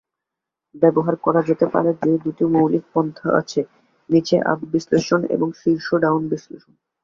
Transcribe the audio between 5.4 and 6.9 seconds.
শীর্ষ ডাউন বিশ্লেষণ।